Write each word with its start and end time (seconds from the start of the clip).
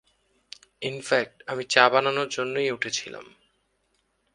In fact 0.81 1.35
আমি 1.47 1.63
চা 1.69 1.83
বানানোর 1.89 2.27
জন্যেই 2.27 2.71
উঠেছিলাম। 2.71 3.25